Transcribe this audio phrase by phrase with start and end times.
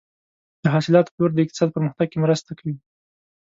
[0.63, 2.75] د حاصلاتو پلور د اقتصاد پرمختګ کې مرسته کوي.